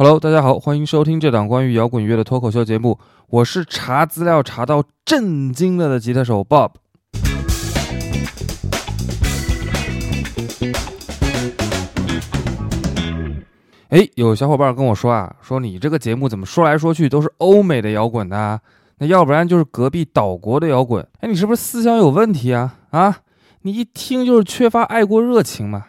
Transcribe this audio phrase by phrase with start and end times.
[0.00, 2.96] Hello，大家好，欢迎收听这档关于摇滚乐的脱口秀节目。
[3.26, 6.70] 我是查资料查到震惊了的吉他手 Bob。
[13.88, 18.60] 哎，有小伙伴跟我说啊，说你这个节目怎么说来说去都是欧美的摇滚呢？
[18.98, 21.04] 那要不然就是隔壁岛国的摇滚。
[21.18, 22.78] 哎，你是不是思想有问题啊？
[22.90, 23.18] 啊，
[23.62, 25.86] 你一听就是缺乏爱国热情嘛。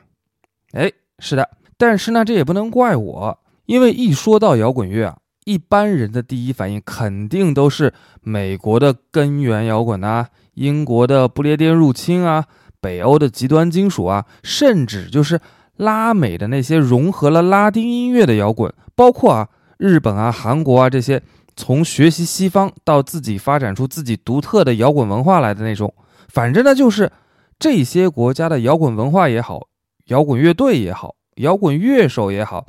[0.71, 1.48] 哎，是的，
[1.78, 3.39] 但是呢，这也不能怪我。
[3.70, 12.45] 因为一说到摇滚乐啊，一般人的第一反应肯定都是美国的根源摇滚啊，英国的不列颠入侵啊，
[12.81, 15.39] 北欧的极端金属啊，甚至就是
[15.77, 19.47] 拉美的那些融合了拉丁音乐的摇滚，包括啊
[19.77, 21.22] 日本啊、韩国啊这些
[21.55, 25.94] 从学习西方到自己发展出自己独特的摇滚文化来的那种。
[26.27, 27.11] 反正呢，就是
[27.59, 29.67] 这些国家的摇滚文化也好，
[30.08, 32.66] 摇滚乐队也好，摇滚乐手也好。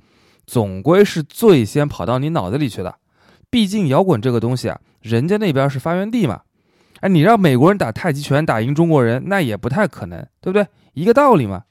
[0.50, 2.96] 总归是最先跑到你脑子里去的，
[3.48, 6.40] 毕竟摇滚这个东西啊，人家那边是发源地嘛。
[6.98, 10.66] 哎，你让美国人打太极拳打赢中国人，那也不太可能，对不对？
[10.94, 11.66] 一个道理嘛。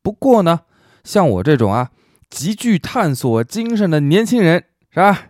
[0.00, 0.60] 不过呢，
[1.04, 1.90] 像我这种啊，
[2.30, 5.26] 极具探索精神的年轻人，是吧？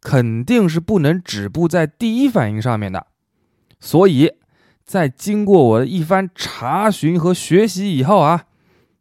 [0.00, 3.08] 肯定是不能止步在第一反应上面的。
[3.80, 4.32] 所以，
[4.86, 8.46] 在经过我的一番查询和学习以后啊，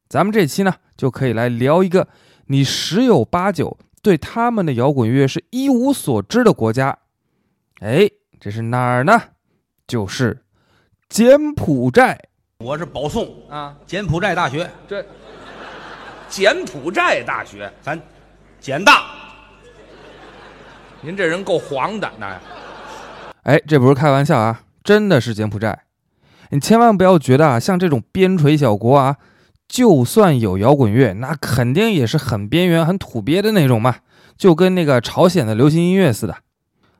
[0.09, 2.09] 咱们这期呢，就可以来聊一个。
[2.49, 6.97] 你十有八九对他们的摇滚乐是一无所知的国家，
[7.81, 8.09] 哎，
[8.39, 9.21] 这是哪儿呢？
[9.85, 10.43] 就是
[11.09, 12.17] 柬埔寨。
[12.59, 14.69] 我是保送啊，柬埔寨大学。
[14.87, 15.05] 这
[16.29, 18.01] 柬埔寨大学，咱
[18.61, 19.11] 柬大。
[21.01, 22.39] 您这人够黄的，那。
[23.43, 25.83] 哎，这不是开玩笑啊，真的是柬埔寨。
[26.51, 29.17] 你千万不要觉得啊，像这种边陲小国啊。
[29.67, 33.97] 就算有摇滚乐，那肯定也是很边缘、很土鳖的那种嘛，
[34.37, 36.37] 就跟那个朝鲜的流行音乐似的。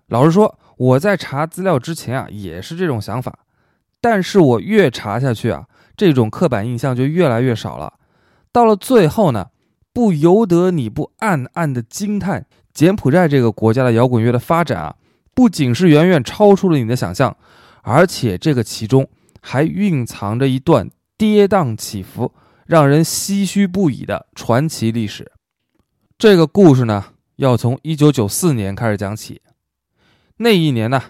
[0.08, 3.40] 老实说，我在查资料之前啊，也是这种想法。
[4.00, 5.66] 但是我越查下去啊，
[5.96, 7.94] 这种刻板印象就越来越少了。
[8.52, 9.48] 到了最后呢，
[9.92, 14.96] 不由得你不暗暗的惊叹：柬埔寨这个国家的摇滚乐的发展啊，
[15.34, 17.36] 不仅是远远超出了你的想象，
[17.82, 19.08] 而且这个其中
[19.42, 22.32] 还蕴藏着一段跌宕起伏。
[22.68, 25.32] 让人唏嘘不已的传奇历史，
[26.18, 29.42] 这个故事呢，要从一九九四年开始讲起。
[30.40, 31.02] 那一年呢，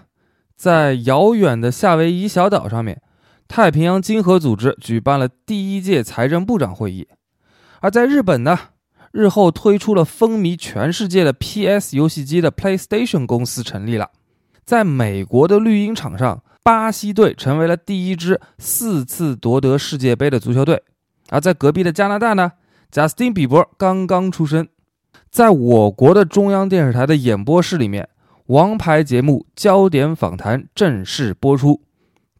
[0.54, 3.02] 在遥远的夏威夷小岛上面，
[3.48, 7.08] 太平洋经合组织举办了第一届财政部长会议；
[7.80, 8.56] 而在日本呢，
[9.10, 14.06] 日后推出了风靡全世界的 PS 游戏机的 PlayStation 公司成立了；
[14.64, 20.84] 在美国的绿茵场上，巴西队成为了第一支四次夺得世界杯的足球队。
[21.30, 22.52] 而在隔壁的加拿大呢，
[22.90, 24.66] 贾斯汀·比伯刚刚出生。
[25.30, 28.08] 在我国的中央电视台的演播室里面，
[28.46, 31.82] 王牌节目《焦点访谈》正式播出。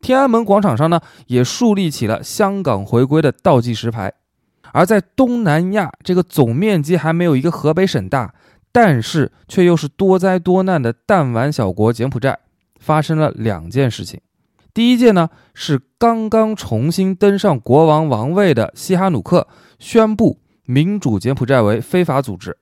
[0.00, 4.12] 天安门广场上呢，也树立起了香港回归的倒计时牌。
[4.72, 8.34] 而在东南亚这个总面积还没有一个河北省大，
[8.70, 12.38] 但是却又是多灾多难的弹丸小国柬埔寨，
[12.78, 14.20] 发生了两件事情。
[14.78, 19.49] 第一届呢是刚刚重新登上国王王位的西哈努克
[19.81, 22.56] 宣布民主柬埔寨为非法组织。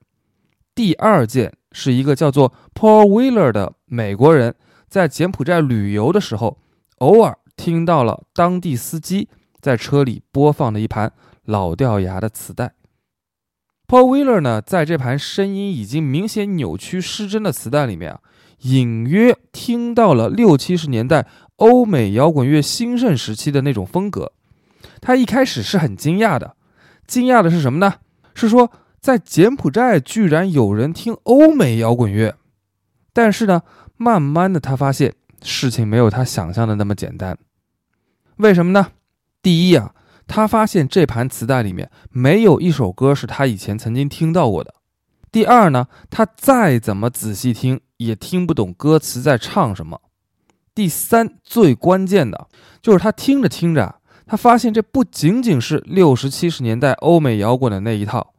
[0.73, 4.55] 第二件是一个叫做 Paul Wheeler 的美国人
[4.87, 6.57] 在柬埔寨旅游的时候，
[6.97, 9.29] 偶尔听到了当地司机
[9.61, 11.13] 在车里播放的一盘
[11.45, 12.73] 老掉牙的磁带。
[13.87, 18.19] Paul Wheeler 呢，在这盘声音已经明显扭曲失真的磁带里面啊，
[18.61, 21.27] 隐约听到了六七十年代。
[21.57, 24.31] 欧美摇滚乐兴盛时期的那种风格，
[25.01, 26.55] 他一开始是很惊讶的。
[27.05, 27.95] 惊讶的是什么呢？
[28.33, 32.35] 是说在柬埔寨居然有人听欧美摇滚乐。
[33.13, 33.63] 但是呢，
[33.95, 37.37] 慢慢的他发现事情没有他想象的那么简单。
[38.35, 38.91] 为什么呢？
[39.41, 39.95] 第一啊，
[40.27, 44.75] 他发现这盘磁带里面没有一首歌是他以前曾经听到过的。
[45.31, 50.01] 第二呢，他再怎么仔细听也听不懂歌词在唱什么。
[50.77, 52.49] 第三，最关键的
[52.83, 53.95] 就是他听着听着，
[54.27, 58.35] 他发现这不仅仅是六十七十年代欧美摇滚的那一套，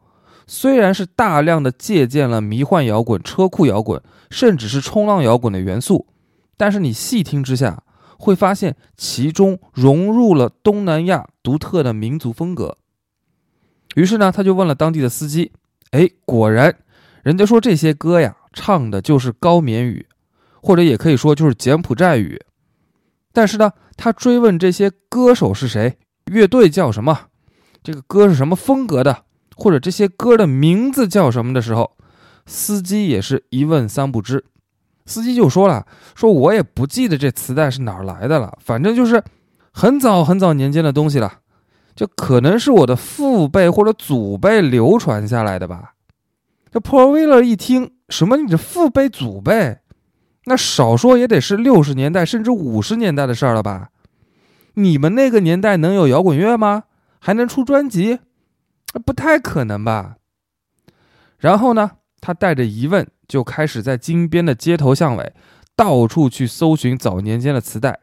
[0.47, 4.01] 虽然是大量的借鉴了迷幻摇滚、车库摇滚，
[4.31, 6.07] 甚至是冲浪摇滚的元素，
[6.57, 7.83] 但是你细听之下，
[8.17, 12.77] 会发现其中融入了东南亚独特的民族风格。
[13.97, 15.51] 于是呢，他就问了当地的司机，
[15.91, 16.77] 哎，果然，
[17.25, 20.07] 人家说这些歌呀，唱的就是高棉语。
[20.63, 22.41] 或者也可以说就是柬埔寨语，
[23.33, 27.27] 但是呢，他追问这些歌手是谁，乐队叫什么，
[27.83, 29.25] 这个歌是什么风格的，
[29.57, 31.97] 或者这些歌的名字叫什么的时候，
[32.47, 34.45] 司机也是一问三不知。
[35.07, 39.25] 司机就说了：“说我也不记得这磁带是哪儿来的了，反正就是
[39.73, 41.39] 很早很早年间的东西了，
[41.97, 45.95] 就可能是我的父辈或者祖辈流传下来的吧。”
[46.71, 49.79] 这 Paul Wheeler 一听，什么你这父辈祖辈，
[50.49, 53.91] 那少说也得是六十年代甚至五十年代的事儿了吧？
[54.75, 56.85] 你们那个年代能有摇滚乐吗？
[57.21, 58.19] 还能出专辑？
[59.05, 60.17] 不太可能吧。
[61.39, 63.07] 然后呢，他带着疑问。
[63.29, 65.35] 就开始在金边的街头巷尾
[65.77, 68.01] 到处去搜寻早年间的磁带。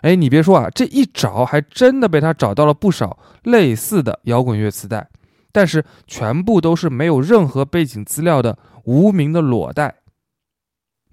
[0.00, 5.08] 哎，你别说啊，这一找还真的被他找到了不少类似的摇滚乐磁带，
[5.52, 9.94] 但是全部都是没有任何背景资料的无名的裸带。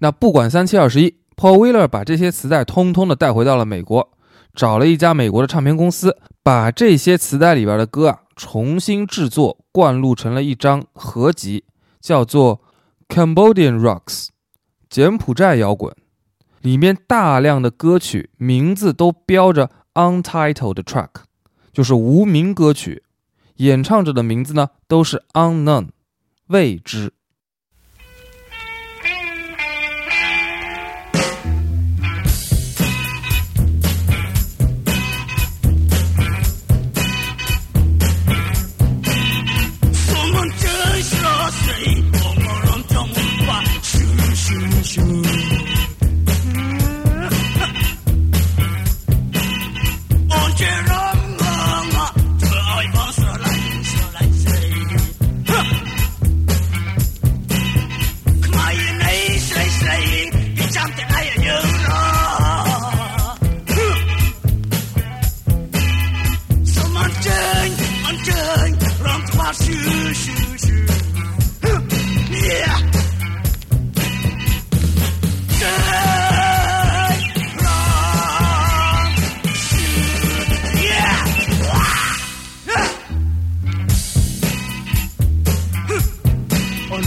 [0.00, 4.10] 那不管三七二十一，Paul Wheeler 把这些磁带通通的带回到了美国，
[4.54, 11.64] 找了一家美国的唱片公司，把这些磁带里边的歌啊重新制作，灌录成了一张合集，
[12.00, 12.60] 叫做。
[13.10, 14.28] Cambodian Rocks，
[14.88, 15.92] 柬埔寨摇滚，
[16.60, 21.08] 里面大量的歌曲名字都标着 Untitled Track，
[21.72, 23.02] 就是无名歌曲，
[23.56, 25.88] 演唱者的名字呢都是 Unknown，
[26.46, 27.12] 未知。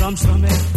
[0.05, 0.72] 哎，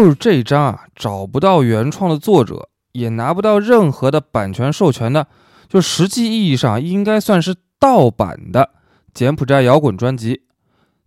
[0.00, 5.26] 就是这张啊，找不到原创的作者，也拿不到任何的版权授权的，
[5.68, 8.70] 就实际意义上应该算是盗版的
[9.12, 10.44] 柬埔寨摇滚专辑，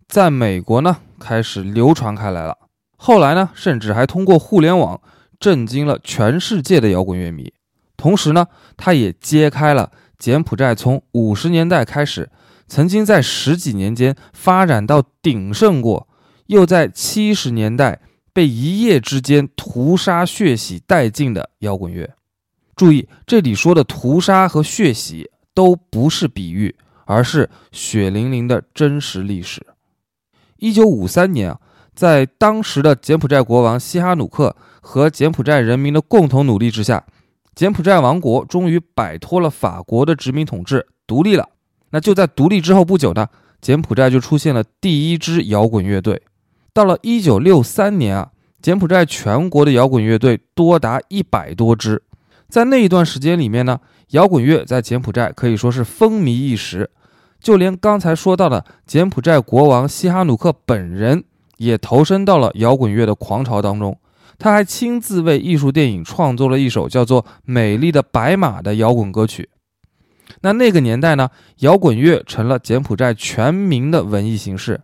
[0.06, 2.56] 在美国呢开始流传开来了。
[2.96, 5.00] 后来呢，甚至还通过互联网
[5.40, 7.52] 震惊了全世界的摇滚乐迷。
[7.96, 8.46] 同时呢，
[8.76, 12.30] 他也揭开了柬埔寨从五十年代开始，
[12.68, 16.06] 曾经在十几年间发展到鼎盛过，
[16.46, 17.98] 又在七十年代。
[18.34, 22.14] 被一夜之间屠杀血洗殆尽的摇滚乐，
[22.74, 26.74] 注意这里说的屠杀和血洗都不是比喻，
[27.04, 29.64] 而是血淋淋的真实历史。
[30.56, 31.60] 一九五三年啊，
[31.94, 37.06] 在当时的柬埔寨国王西哈努克和柬埔寨人民的共同努力之下，
[37.54, 41.48] 柬埔寨王国终于摆脱了法国的殖民统治，独立了。
[41.90, 43.28] 那就在独立之后不久呢，
[43.60, 46.20] 柬埔寨就出现了第一支摇滚乐队。
[46.74, 52.02] 到了一九六三年啊，柬埔寨全国的摇滚乐队多达一百多支。
[52.48, 53.78] 在那一段时间里面呢，
[54.10, 56.90] 摇滚乐在柬埔寨可以说是风靡一时。
[57.40, 61.22] 就连刚才说到的柬埔寨国王西哈努克本人
[61.58, 63.96] 也投身到了摇滚乐的狂潮当中。
[64.36, 69.48] 他还亲自为艺术电影创作了一首叫做《美丽的白马》的摇滚歌曲。
[70.40, 71.28] 那那个年代呢，
[71.58, 74.80] 摇滚乐成了柬埔寨全民的文艺形式。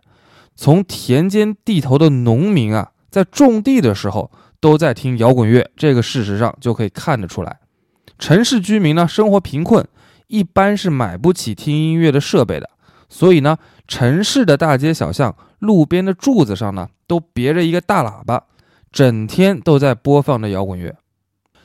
[0.55, 4.29] 从田间地头的农民啊，在种地的时候
[4.59, 7.59] 都在听摇滚乐，这个事实上就可以看得出来。
[8.19, 9.87] 城市居民呢，生活贫困，
[10.27, 12.69] 一般是买不起听音乐的设备的，
[13.09, 18.43] 所以呢，城市的大街小巷、路边的柱子上呢，都别着一个大喇叭，
[18.91, 20.95] 整天都在播放着摇滚乐。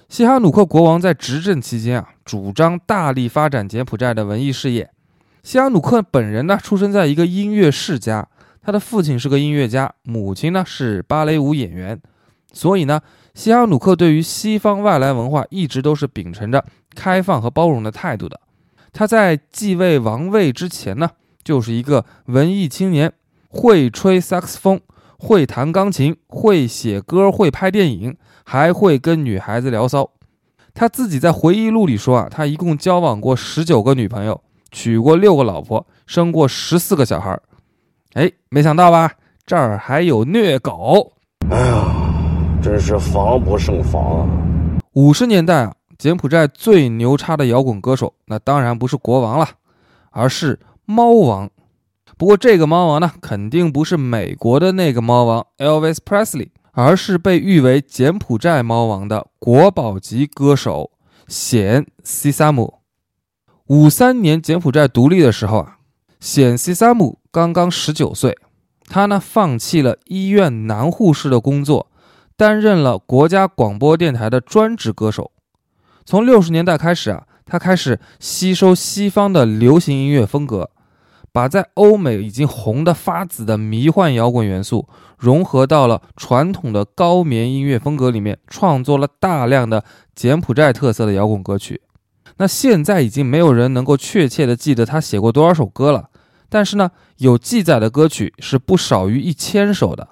[0.08, 4.88] 西哈努克国王在执政期间啊，主张大力发展柬埔寨的文艺事业。
[5.42, 8.28] 西哈努克本人呢，出生在一个音乐世家，
[8.66, 12.02] 他的父亲是个音乐家，母亲呢是芭蕾舞演员，
[12.52, 13.00] 所以呢，
[13.32, 18.40] 西哈努克对于西方外来文化一直都是秉承着开放和包容的态度的。
[18.92, 21.12] 他在继位王位之前呢，
[21.44, 23.12] 就是一个文艺青年，
[23.48, 24.80] 会吹萨克斯风，
[25.16, 28.16] 会弹钢琴，会写歌，会拍电影。
[28.48, 30.10] 还会跟女孩子聊骚，
[30.72, 37.40] 他自己在回忆录里说啊，他一共交往过十九个女朋友，娶过六个老婆，生过十四个小孩。
[38.16, 39.12] 哎，没想到吧？
[39.44, 41.12] 这儿还有虐狗。
[41.50, 41.84] 哎呀，
[42.62, 44.26] 真是防不胜防啊！
[44.94, 49.46] 五十年代啊，柬埔寨最牛叉的摇滚歌手，那当然不是国王了，
[50.12, 51.50] 而是猫王。
[52.16, 56.48] 不过这个猫王呢，肯定不是美国的那个猫王 Elvis Presley。
[56.72, 60.90] 而是被誉为柬埔寨猫王的国宝级歌手
[61.26, 62.80] 显西萨姆。
[63.68, 65.75] 五三年柬埔寨独立的时候啊，
[66.20, 68.36] 显西萨姆刚刚十九岁，
[68.88, 71.88] 他呢放弃了医院男护士的工作，
[72.36, 75.30] 担任了国家广播电台的专职歌手。
[76.04, 80.70] 从六十年代开始啊，他开始吸收西方的流行音乐风格。
[81.32, 91.82] 把在欧美已经红得发紫的迷幻摇滚元素融合到了传统的高棉音乐风格里面，创作了大量的柬埔寨特色的摇滚歌曲。
[92.38, 96.10] 那现在已经没有人能够确切的记得他写过多少首歌了，
[96.48, 100.08] 但是呢，有记载的歌曲是不少于一千首的。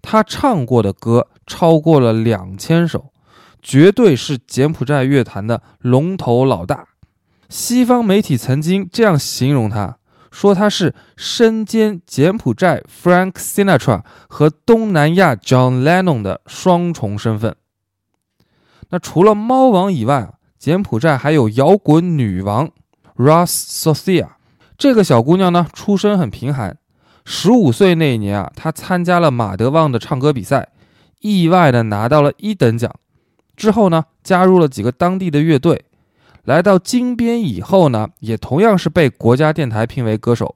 [0.00, 3.12] 他唱过的歌超过了两千首，
[3.62, 6.88] 绝对是柬埔寨乐坛的龙头老大。
[7.48, 9.98] 西方媒体曾经这样形容他。
[10.30, 17.54] 说他是身兼柬埔寨 Frank Sinatra 和东南亚 John Lennon 的双重身份。
[18.88, 22.70] 那除了猫王以外，柬埔寨还有摇滚女王
[23.16, 24.28] Ras Sosia。
[24.78, 26.78] 这个小姑娘呢，出身很贫寒。
[27.24, 30.68] 十五岁那一年啊，她参加了马德旺的唱歌比赛，
[31.18, 32.94] 意外的拿到了一等奖。
[33.56, 35.84] 之后呢，加入了几个当地的乐队。
[36.44, 40.54] 来到金边以后呢，也同样是被国家电台聘为歌手。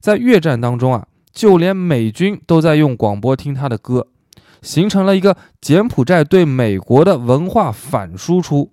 [0.00, 4.08] 在越战当中啊，就连美军都在用广播听他的歌，
[4.60, 8.72] 形成了一个柬埔寨对美国的文化反输出。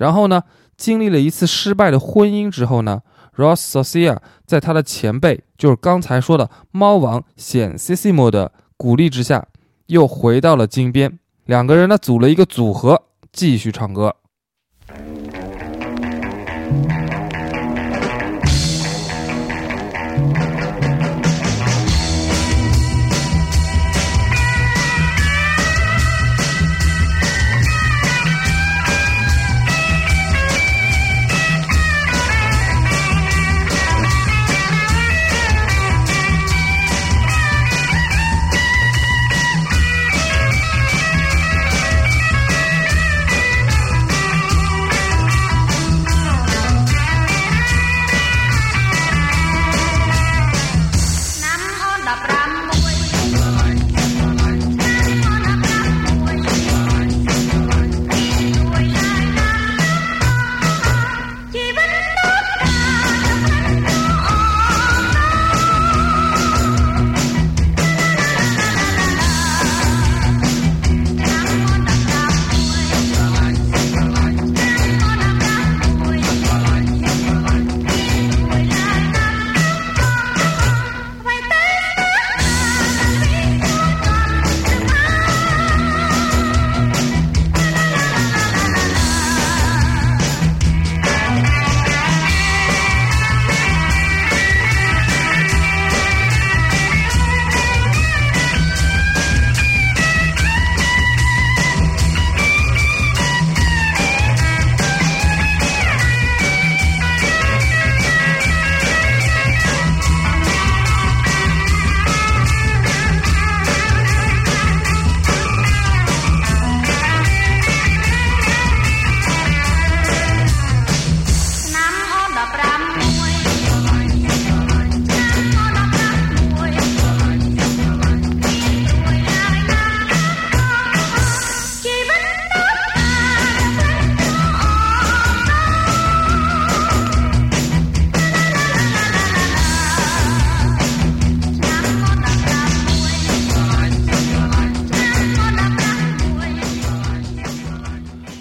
[0.00, 0.42] 然后呢，
[0.78, 3.02] 经历了一次失败的婚姻之后呢
[3.36, 4.16] ，Ross Socia
[4.46, 9.46] 在他的前辈，就是刚才说的猫王显 Sisimo 的鼓励之下，
[9.88, 11.18] 又回到了金边。
[11.44, 14.16] 两个人呢，组了一个组合，继续唱歌。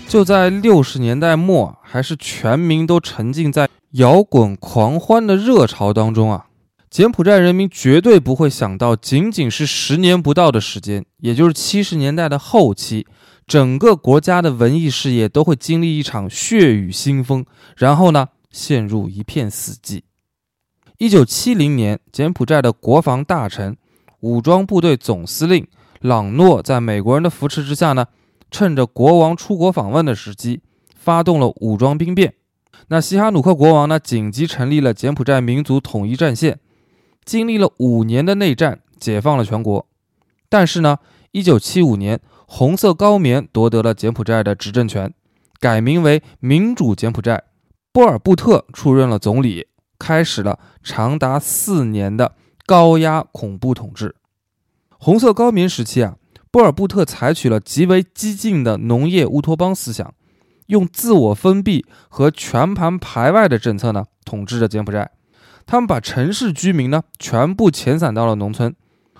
[0.09, 6.47] 就在六十年代末，还是全民都沉浸在摇滚狂欢的热潮当中啊，
[6.89, 13.05] 柬埔寨人民绝对不会想到，仅仅是十年不到的时间，也就是七十年代的后期，
[13.45, 17.45] 整个国家的文艺事业都会经历一场血雨腥风，
[17.77, 20.01] 然后呢，陷入一片死寂。
[20.97, 23.77] 一九七零年，柬埔寨的国防大臣、
[24.21, 25.67] 武装部队总司令
[26.01, 28.07] 朗诺，在美国人的扶持之下呢。
[28.51, 30.62] 趁着国王出国访问的时机，
[30.96, 32.34] 发动了武装兵变。
[32.88, 36.60] 那西哈努克国王呢，紧急成立了柬埔寨民族统一战线，
[37.24, 39.86] 经历了五年的内战，解放了全国。
[40.50, 40.98] 但是呢，
[41.32, 45.13] 一九七五年，红色高棉夺得了柬埔寨的执政权，
[45.60, 47.44] 改名为民主柬埔寨，
[47.91, 49.68] 波尔布特出任了总理，
[50.00, 54.15] 开始了长达四年的高压恐怖统治。
[54.98, 56.15] 红色高棉时期啊。
[56.51, 60.13] 波尔布特采取了极为激进的农业乌托邦思想，
[60.68, 65.12] 用自我封闭和全盘排外的政策呢统治着柬埔寨。
[65.68, 68.75] 他们把城市居民呢全部遣散到了农村。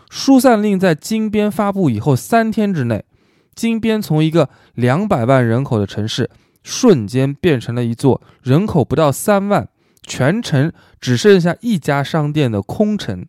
[0.10, 3.06] 疏散令在金边发布以后三天之内，
[3.54, 6.32] 金边从一个两百万人口的城市，
[6.64, 9.70] 瞬间变成了一座人口不到三万、
[10.02, 13.28] 全城只剩下一家商店的空城。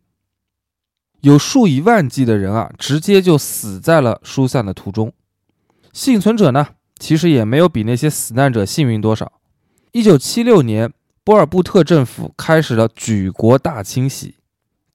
[1.22, 5.12] 有数以万计的人啊，直接就死在了疏散的途中。
[5.92, 9.30] 幸存者呢，其实也没有比那些死难者幸运多少。
[9.92, 10.90] 一九七六年，
[11.22, 14.36] 波尔布特政府开始了举国大清洗。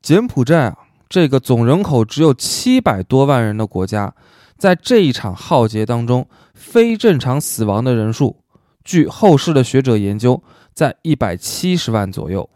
[0.01, 0.77] 柬埔寨啊，
[1.07, 4.15] 这个总人口只有七百多万人的国家，
[4.57, 8.37] 在这一场浩劫当中，非正常死亡的人数，
[8.83, 10.41] 据后世的学者研究，
[10.73, 12.49] 在一百七十万左右，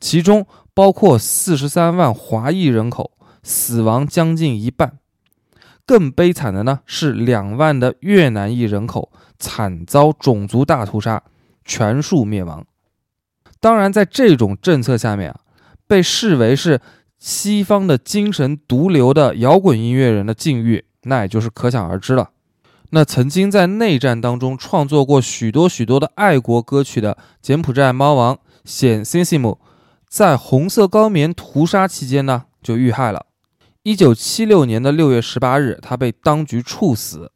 [0.00, 0.46] 其中。
[0.74, 3.12] 包括四十三万华裔人口
[3.42, 4.98] 死亡将近一半，
[5.84, 11.22] 更悲惨的呢是两万的越南裔人口惨遭种族大屠杀，
[11.64, 12.64] 全数灭亡。
[13.60, 15.40] 当然，在这种政策下面啊，
[15.86, 16.80] 被视为是
[17.18, 22.30] 西方的精神毒瘤的摇滚音乐人的境遇，那也就是可想而知了。
[22.90, 29.58] 那曾经在内战当中创作过许多许多的爱国歌曲的柬埔寨猫王显 Sisimo。
[30.12, 33.24] 在红色高棉屠杀期间呢，就遇害了。
[33.82, 37.32] 一九七六年的六月十八日，他被当局处死。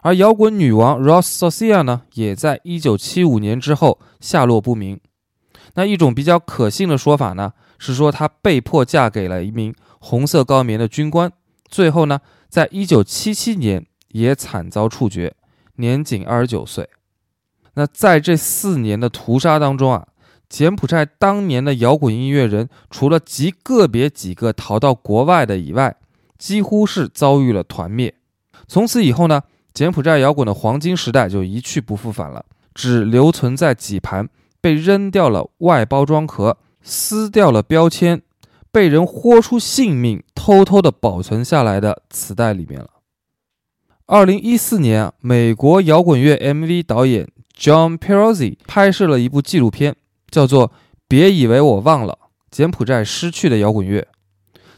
[0.00, 4.98] 而摇滚女王 Ross Socia 呢，也在一九七五年之后下落不明。
[5.74, 11.30] 那一种比较可信的说法呢，是说她被迫嫁给了一名红色高棉的军官，
[11.68, 15.34] 最后呢，在一九七七年也惨遭处决，
[15.76, 16.88] 年仅二十九岁。
[17.74, 20.08] 那在这四年的屠杀当中啊。
[20.48, 25.96] 柬埔寨当年的摇滚音乐人，除了极个别几个逃到国外的以外，
[26.38, 28.14] 几乎是遭遇了团灭。
[28.66, 29.42] 从此以后呢，
[29.74, 34.28] 柬埔寨摇滚的黄金时代就一去不复返了，只留存在几盘
[34.60, 38.22] 被扔掉了外包装壳、撕掉了标签、
[38.72, 42.88] 被人豁出性命偷偷的保存下来的磁带里面了。
[44.06, 49.94] 二零一四年，美国摇滚乐 MV 导演 John Perozzi 拍摄了一部纪录片。
[50.30, 50.72] 叫做
[51.08, 52.18] “别以为我忘了
[52.50, 54.06] 柬埔寨失去的摇滚乐”。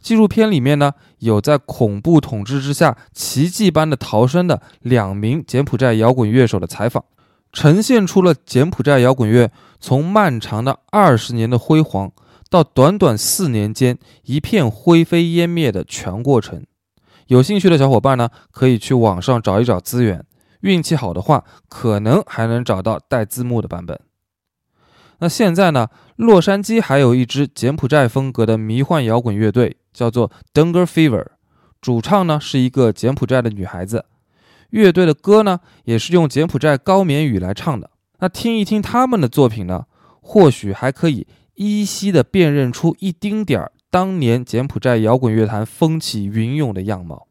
[0.00, 7.04] 纪录片里面呢，有在恐怖统治之下奇迹般的逃生的两名柬埔寨摇滚乐手的采访，
[7.52, 12.12] 呈现出了柬埔寨摇滚乐从漫长的二十年的辉煌，
[12.48, 16.64] 到短短四年间一片灰飞烟灭的全过程。
[17.26, 20.24] 有兴趣的小伙伴呢，可以去网上找一找资源，
[20.62, 24.00] 运气好的话，可能还能找到带字幕的版本。
[25.20, 25.88] 那现在呢？
[26.16, 31.26] 洛杉矶还有一支柬埔寨风格的迷幻摇滚乐队，叫做 Dunger Fever，
[31.80, 34.06] 主唱呢是一个柬埔寨的女孩子。
[34.70, 37.90] 乐队的歌呢也是用柬埔寨高棉语来唱的。
[38.20, 39.87] 那听一听他们的作品呢，
[40.20, 47.26] 或许还可以依稀的辨认出一丁点儿当年柬埔寨摇滚乐坛风起云涌的样貌。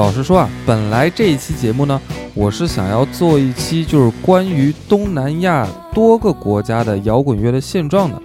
[0.00, 2.00] 老实说啊，本来这一期节目呢，
[2.32, 8.16] 我是想要做一期就是关于东南亚多个国家的摇滚乐的现状的，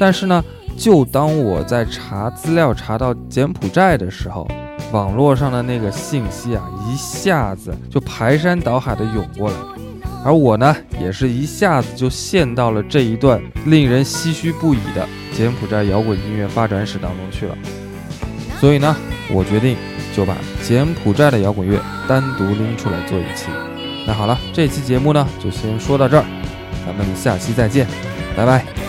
[0.00, 0.42] 但是呢，
[0.74, 4.48] 就当我在查资料查到柬埔寨的时候，
[4.90, 9.56] 网络上的那个信息啊，一下子就排山倒海的涌过来，
[10.24, 17.54] 而我呢，也是一下子就陷到了这一段令人唏嘘不已的柬埔寨摇滚音乐发展史当中去了。
[18.58, 18.96] 所以呢，
[19.30, 19.76] 我决定
[20.16, 23.48] 就把柬埔寨的摇滚乐单独拎出来做一期。
[24.06, 26.24] 那好了，这期节目呢就先说到这儿，
[26.86, 27.86] 咱们下期再见，
[28.34, 28.85] 拜拜。